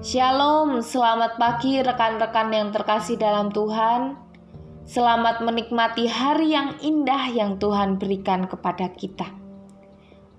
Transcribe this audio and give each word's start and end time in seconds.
Shalom, 0.00 0.80
selamat 0.80 1.36
pagi 1.36 1.76
rekan-rekan 1.84 2.48
yang 2.48 2.72
terkasih 2.72 3.20
dalam 3.20 3.52
Tuhan. 3.52 4.16
Selamat 4.88 5.44
menikmati 5.44 6.08
hari 6.08 6.56
yang 6.56 6.72
indah 6.80 7.28
yang 7.28 7.60
Tuhan 7.60 8.00
berikan 8.00 8.48
kepada 8.48 8.88
kita. 8.96 9.28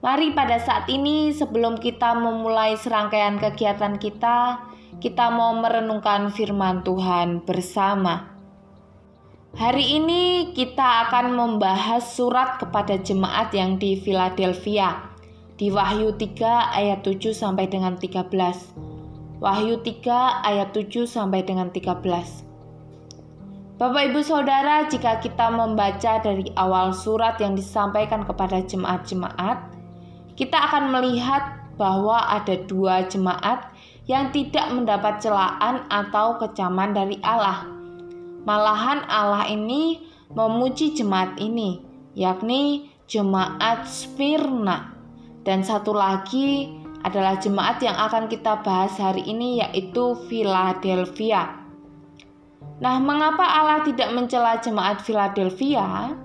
Mari 0.02 0.34
pada 0.34 0.58
saat 0.58 0.90
ini 0.90 1.30
sebelum 1.30 1.78
kita 1.78 2.18
memulai 2.18 2.74
serangkaian 2.74 3.38
kegiatan 3.38 4.02
kita, 4.02 4.66
kita 4.98 5.30
mau 5.30 5.54
merenungkan 5.54 6.34
firman 6.34 6.82
Tuhan 6.82 7.46
bersama. 7.46 8.34
Hari 9.62 10.02
ini 10.02 10.58
kita 10.58 11.06
akan 11.06 11.38
membahas 11.38 12.18
surat 12.18 12.58
kepada 12.58 12.98
jemaat 12.98 13.54
yang 13.54 13.78
di 13.78 13.94
Philadelphia 14.02 15.06
di 15.54 15.70
Wahyu 15.70 16.18
3 16.18 16.74
ayat 16.82 17.06
7 17.06 17.38
sampai 17.38 17.70
dengan 17.70 17.94
13. 18.02 18.91
Wahyu 19.42 19.82
3 19.82 20.46
ayat 20.46 20.70
7 20.70 21.10
sampai 21.10 21.42
dengan 21.42 21.74
13. 21.74 22.46
Bapak 23.82 24.14
Ibu 24.14 24.22
Saudara, 24.22 24.86
jika 24.86 25.18
kita 25.18 25.50
membaca 25.50 26.22
dari 26.22 26.46
awal 26.54 26.94
surat 26.94 27.42
yang 27.42 27.58
disampaikan 27.58 28.22
kepada 28.22 28.62
jemaat-jemaat, 28.62 29.58
kita 30.38 30.54
akan 30.54 30.94
melihat 30.94 31.58
bahwa 31.74 32.22
ada 32.30 32.54
dua 32.70 33.10
jemaat 33.10 33.74
yang 34.06 34.30
tidak 34.30 34.70
mendapat 34.70 35.18
celaan 35.18 35.90
atau 35.90 36.38
kecaman 36.38 36.94
dari 36.94 37.18
Allah. 37.26 37.66
Malahan 38.46 39.02
Allah 39.10 39.50
ini 39.50 40.06
memuji 40.38 40.94
jemaat 40.94 41.42
ini, 41.42 41.82
yakni 42.14 42.94
jemaat 43.10 43.90
Smyrna. 43.90 44.94
Dan 45.42 45.66
satu 45.66 45.98
lagi 45.98 46.70
adalah 47.02 47.38
jemaat 47.38 47.82
yang 47.82 47.98
akan 47.98 48.30
kita 48.30 48.62
bahas 48.62 48.98
hari 48.98 49.26
ini 49.26 49.62
yaitu 49.62 50.18
Philadelphia. 50.30 51.62
Nah, 52.82 52.98
mengapa 52.98 53.46
Allah 53.46 53.86
tidak 53.86 54.10
mencela 54.14 54.58
jemaat 54.58 55.06
Philadelphia? 55.06 56.18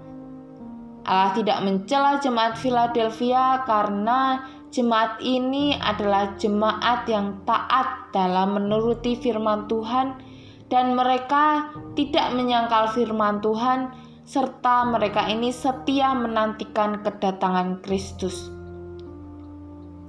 Allah 1.07 1.31
tidak 1.37 1.59
mencela 1.63 2.19
jemaat 2.19 2.59
Philadelphia 2.59 3.63
karena 3.69 4.43
jemaat 4.75 5.23
ini 5.23 5.79
adalah 5.79 6.35
jemaat 6.35 7.07
yang 7.07 7.39
taat 7.47 8.11
dalam 8.11 8.59
menuruti 8.59 9.15
firman 9.21 9.71
Tuhan 9.71 10.19
dan 10.67 10.99
mereka 10.99 11.71
tidak 11.95 12.35
menyangkal 12.35 12.91
firman 12.91 13.39
Tuhan 13.39 13.95
serta 14.27 14.91
mereka 14.91 15.31
ini 15.31 15.55
setia 15.55 16.11
menantikan 16.11 16.99
kedatangan 17.07 17.79
Kristus. 17.87 18.56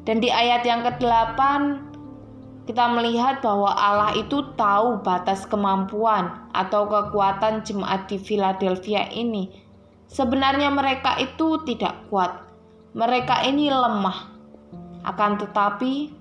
Dan 0.08 0.23
di 0.23 0.31
ayat 0.31 0.63
yang 0.63 0.88
ke-8 0.88 1.39
kita 2.63 2.83
melihat 2.95 3.44
bahwa 3.44 3.75
Allah 3.75 4.16
itu 4.16 4.39
tahu 4.55 5.03
batas 5.03 5.44
kemampuan 5.44 6.47
atau 6.55 6.88
kekuatan 6.88 7.67
jemaat 7.67 8.08
di 8.08 8.16
Philadelphia 8.16 9.08
ini. 9.11 9.52
Sebenarnya 10.08 10.72
mereka 10.72 11.19
itu 11.19 11.59
tidak 11.67 12.08
kuat. 12.08 12.47
Mereka 12.95 13.52
ini 13.52 13.67
lemah. 13.67 14.31
Akan 15.03 15.39
tetapi 15.39 16.11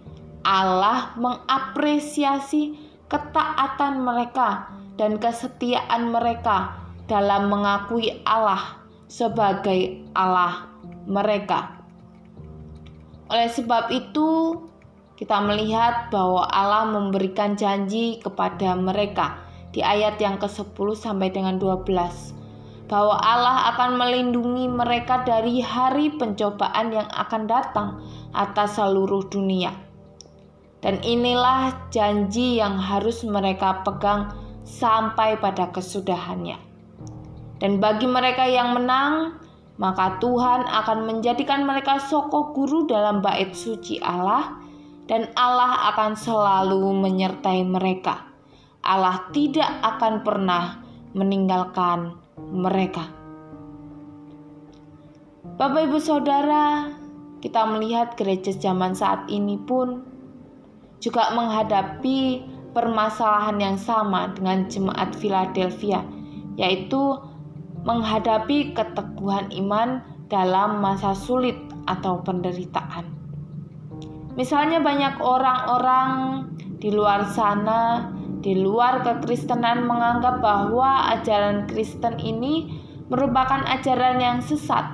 Allah 0.43 1.15
mengapresiasi 1.19 2.79
ketaatan 3.07 4.03
mereka 4.03 4.71
dan 4.99 5.19
kesetiaan 5.19 6.11
mereka 6.11 6.75
dalam 7.07 7.51
mengakui 7.51 8.23
Allah 8.27 8.83
sebagai 9.07 10.03
Allah 10.15 10.67
mereka. 11.07 11.86
Oleh 13.27 13.51
sebab 13.51 13.91
itu, 13.91 14.63
kita 15.17 15.43
melihat 15.43 16.13
bahwa 16.13 16.47
Allah 16.47 16.87
memberikan 16.87 17.59
janji 17.59 18.23
kepada 18.23 18.77
mereka 18.77 19.43
di 19.75 19.81
ayat 19.83 20.21
yang 20.23 20.39
ke-10 20.39 20.89
sampai 20.95 21.33
dengan 21.33 21.59
12 21.59 22.37
bahwa 22.87 23.19
Allah 23.19 23.75
akan 23.75 23.99
melindungi 23.99 24.71
mereka 24.71 25.27
dari 25.27 25.59
hari 25.59 26.15
pencobaan 26.15 26.95
yang 26.95 27.09
akan 27.11 27.43
datang 27.51 27.89
atas 28.31 28.79
seluruh 28.79 29.27
dunia. 29.27 29.75
Dan 30.81 31.03
inilah 31.03 31.91
janji 31.91 32.63
yang 32.63 32.79
harus 32.79 33.27
mereka 33.27 33.83
pegang 33.83 34.31
sampai 34.63 35.35
pada 35.35 35.75
kesudahannya. 35.75 36.63
Dan 37.59 37.83
bagi 37.83 38.07
mereka 38.07 38.47
yang 38.47 38.77
menang, 38.77 39.41
maka 39.77 40.17
Tuhan 40.21 40.65
akan 40.65 40.99
menjadikan 41.05 41.69
mereka 41.69 42.01
soko 42.01 42.57
guru 42.57 42.89
dalam 42.89 43.21
bait 43.21 43.53
suci 43.53 44.01
Allah 44.01 44.57
dan 45.07 45.29
Allah 45.37 45.93
akan 45.95 46.17
selalu 46.17 46.97
menyertai 46.97 47.63
mereka. 47.63 48.27
Allah 48.87 49.29
tidak 49.35 49.69
akan 49.83 50.23
pernah 50.25 50.81
meninggalkan 51.13 52.17
mereka. 52.39 53.11
Bapak 55.57 55.89
Ibu 55.89 55.99
Saudara, 56.03 56.91
kita 57.41 57.65
melihat 57.65 58.19
gereja 58.19 58.53
zaman 58.53 58.93
saat 58.93 59.25
ini 59.31 59.57
pun 59.57 60.05
juga 61.01 61.33
menghadapi 61.33 62.45
permasalahan 62.77 63.57
yang 63.57 63.77
sama 63.81 64.33
dengan 64.37 64.69
jemaat 64.69 65.17
Philadelphia, 65.17 66.05
yaitu 66.61 67.17
menghadapi 67.87 68.75
keteguhan 68.75 69.49
iman 69.63 70.03
dalam 70.27 70.83
masa 70.83 71.15
sulit 71.15 71.55
atau 71.87 72.19
penderitaan. 72.27 73.07
Misalnya 74.35 74.83
banyak 74.83 75.23
orang-orang 75.23 76.11
di 76.77 76.91
luar 76.93 77.25
sana, 77.31 78.11
di 78.43 78.59
luar 78.59 79.01
kekristenan 79.01 79.87
menganggap 79.87 80.45
bahwa 80.45 81.09
ajaran 81.15 81.65
Kristen 81.71 82.21
ini 82.21 82.69
merupakan 83.07 83.65
ajaran 83.65 84.19
yang 84.19 84.39
sesat, 84.43 84.85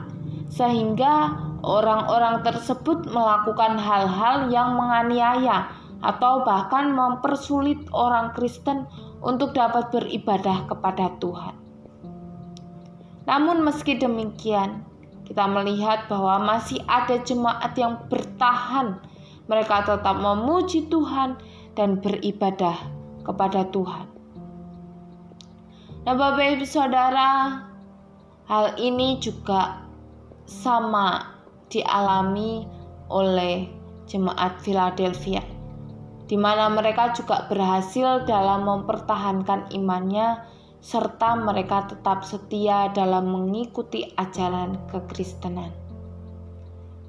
sehingga 0.53 1.33
orang-orang 1.65 2.45
tersebut 2.45 3.09
melakukan 3.09 3.81
hal-hal 3.81 4.53
yang 4.53 4.77
menganiaya 4.77 5.73
atau 6.05 6.45
bahkan 6.45 6.93
mempersulit 6.93 7.79
orang 7.91 8.37
Kristen 8.37 8.85
untuk 9.25 9.57
dapat 9.57 9.91
beribadah 9.91 10.67
kepada 10.69 11.15
Tuhan. 11.19 11.72
Namun 13.27 13.63
meski 13.63 13.99
demikian, 13.99 14.83
kita 15.27 15.47
melihat 15.47 16.11
bahwa 16.11 16.57
masih 16.57 16.83
ada 16.91 17.19
jemaat 17.23 17.73
yang 17.79 18.03
bertahan. 18.11 18.99
Mereka 19.47 19.87
tetap 19.87 20.17
memuji 20.19 20.87
Tuhan 20.91 21.39
dan 21.79 21.99
beribadah 22.03 22.79
kepada 23.23 23.67
Tuhan. 23.71 24.07
Nah, 26.03 26.15
Bapak 26.19 26.59
Ibu 26.59 26.67
Saudara, 26.67 27.63
hal 28.51 28.75
ini 28.79 29.23
juga 29.23 29.87
sama 30.47 31.31
dialami 31.71 32.67
oleh 33.07 33.71
jemaat 34.11 34.59
Philadelphia 34.61 35.41
di 36.33 36.41
mana 36.41 36.73
mereka 36.73 37.13
juga 37.13 37.45
berhasil 37.45 38.25
dalam 38.25 38.65
mempertahankan 38.65 39.69
imannya 39.77 40.41
serta 40.83 41.39
mereka 41.39 41.87
tetap 41.87 42.27
setia 42.27 42.91
dalam 42.91 43.31
mengikuti 43.31 44.11
ajaran 44.19 44.83
kekristenan. 44.91 45.71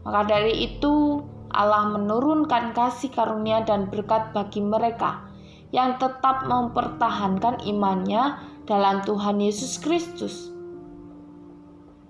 Maka 0.06 0.30
dari 0.30 0.70
itu, 0.70 1.26
Allah 1.50 1.90
menurunkan 1.90 2.78
kasih 2.78 3.10
karunia 3.10 3.66
dan 3.66 3.90
berkat 3.90 4.30
bagi 4.30 4.62
mereka 4.62 5.26
yang 5.74 5.98
tetap 5.98 6.46
mempertahankan 6.46 7.66
imannya 7.66 8.38
dalam 8.70 9.02
Tuhan 9.02 9.42
Yesus 9.42 9.82
Kristus. 9.82 10.54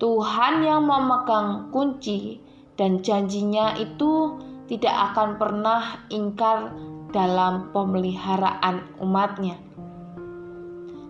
Tuhan 0.04 0.68
yang 0.68 0.84
memegang 0.84 1.72
kunci 1.72 2.44
dan 2.76 3.00
janjinya 3.00 3.80
itu 3.80 4.36
tidak 4.68 5.16
akan 5.16 5.40
pernah 5.40 6.04
ingkar 6.12 6.76
dalam 7.16 7.72
pemeliharaan 7.72 9.00
umatnya. 9.00 9.56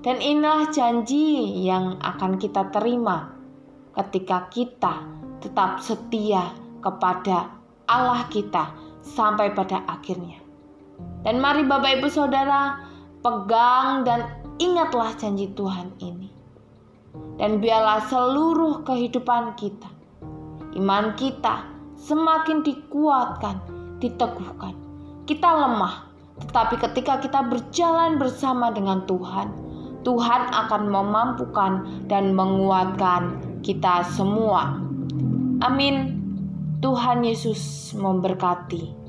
Dan 0.04 0.20
inilah 0.20 0.68
janji 0.76 1.64
yang 1.64 1.96
akan 2.04 2.36
kita 2.36 2.68
terima 2.76 3.32
ketika 3.96 4.52
kita 4.52 5.08
tetap 5.40 5.80
setia 5.80 6.52
kepada 6.84 7.56
Allah 7.88 8.28
kita 8.28 8.76
sampai 9.00 9.56
pada 9.56 9.80
akhirnya. 9.88 10.44
Dan 11.24 11.40
mari 11.40 11.64
Bapak 11.64 12.04
Ibu 12.04 12.12
Saudara 12.12 12.84
pegang 13.24 14.04
dan 14.04 14.28
ingatlah 14.60 15.16
janji 15.16 15.48
Tuhan 15.56 15.96
ini. 16.04 16.28
Dan 17.40 17.64
biarlah 17.64 18.04
seluruh 18.12 18.84
kehidupan 18.84 19.56
kita, 19.56 19.88
iman 20.76 21.16
kita 21.16 21.64
semakin 21.96 22.60
dikuatkan, 22.66 23.64
diteguhkan. 24.04 24.76
Kita 25.24 25.48
lemah, 25.48 26.12
tetapi 26.44 26.76
ketika 26.76 27.24
kita 27.24 27.40
berjalan 27.48 28.20
bersama 28.20 28.74
dengan 28.74 29.06
Tuhan, 29.08 29.54
Tuhan 30.04 30.52
akan 30.52 30.84
memampukan 30.92 31.72
dan 32.12 32.36
menguatkan 32.36 33.40
kita 33.64 34.04
semua. 34.12 34.80
Amin. 35.64 36.20
Tuhan 36.84 37.24
Yesus 37.24 37.96
memberkati. 37.96 39.03